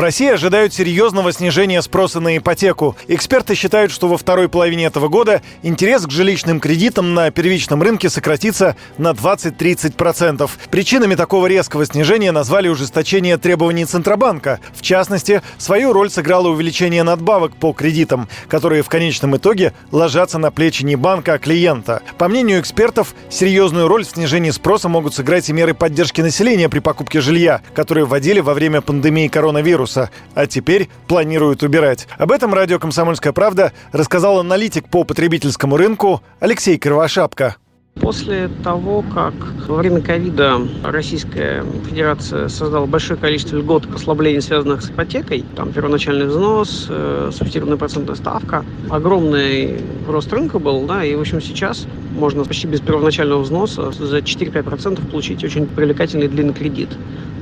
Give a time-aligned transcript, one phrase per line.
[0.00, 2.96] В России ожидают серьезного снижения спроса на ипотеку.
[3.06, 8.08] Эксперты считают, что во второй половине этого года интерес к жилищным кредитам на первичном рынке
[8.08, 10.48] сократится на 20-30%.
[10.70, 14.60] Причинами такого резкого снижения назвали ужесточение требований Центробанка.
[14.72, 20.50] В частности, свою роль сыграло увеличение надбавок по кредитам, которые в конечном итоге ложатся на
[20.50, 22.00] плечи не банка, а клиента.
[22.16, 26.78] По мнению экспертов, серьезную роль в снижении спроса могут сыграть и меры поддержки населения при
[26.78, 32.06] покупке жилья, которые вводили во время пандемии коронавируса вируса, а теперь планируют убирать.
[32.18, 37.56] Об этом радио «Комсомольская правда» рассказал аналитик по потребительскому рынку Алексей Кривошапка.
[38.00, 39.34] После того, как
[39.68, 46.26] во время ковида Российская Федерация создала большое количество льгот послаблений, связанных с ипотекой, там первоначальный
[46.26, 51.86] взнос, э, субсидированная процентная ставка, огромный рост рынка был, да, и, в общем, сейчас
[52.18, 56.88] можно почти без первоначального взноса за 4-5% получить очень привлекательный длинный кредит.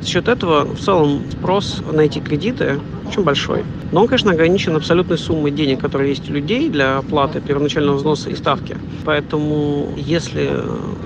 [0.01, 3.65] За счет этого в целом спрос на эти кредиты очень большой.
[3.93, 8.31] Но он, конечно, ограничен абсолютной суммой денег, которые есть у людей для оплаты первоначального взноса
[8.31, 8.77] и ставки.
[9.05, 10.51] Поэтому, если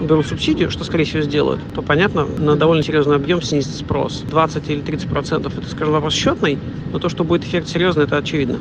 [0.00, 4.25] берут субсидию, что, скорее всего, сделают, то, понятно, на довольно серьезный объем снизится спрос.
[4.28, 6.59] 20 или 30 процентов– это, скажем, вопрос счетный,
[6.92, 8.59] но то, что будет эффект серьезный, это очевидно.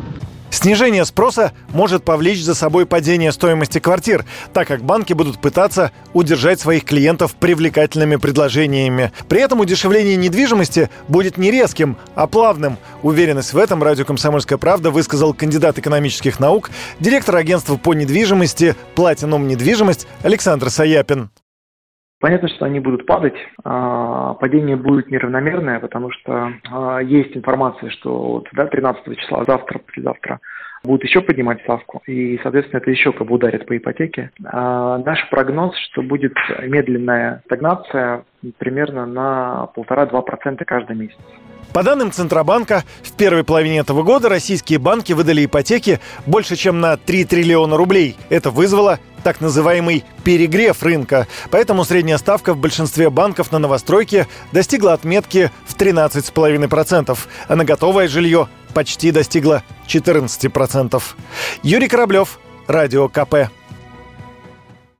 [0.61, 6.59] Снижение спроса может повлечь за собой падение стоимости квартир, так как банки будут пытаться удержать
[6.59, 9.11] своих клиентов привлекательными предложениями.
[9.27, 12.77] При этом удешевление недвижимости будет не резким, а плавным.
[13.01, 19.47] Уверенность в этом радио «Комсомольская правда» высказал кандидат экономических наук, директор агентства по недвижимости «Платинум
[19.47, 21.31] недвижимость» Александр Саяпин.
[22.21, 23.33] Понятно, что они будут падать.
[23.63, 29.79] А, падение будет неравномерное, потому что а, есть информация, что вот, да, 13 числа, завтра,
[29.79, 30.39] послезавтра,
[30.83, 34.29] будут еще поднимать ставку, и, соответственно, это еще как бы ударит по ипотеке.
[34.45, 38.23] А наш прогноз, что будет медленная стагнация
[38.59, 41.17] примерно на 1,5-2% каждый месяц.
[41.73, 46.97] По данным Центробанка, в первой половине этого года российские банки выдали ипотеки больше, чем на
[46.97, 48.17] 3 триллиона рублей.
[48.29, 51.27] Это вызвало так называемый перегрев рынка.
[51.49, 57.17] Поэтому средняя ставка в большинстве банков на новостройке достигла отметки в 13,5%,
[57.47, 61.01] а на готовое жилье почти достигла 14%.
[61.63, 63.49] Юрий Кораблев, Радио КП.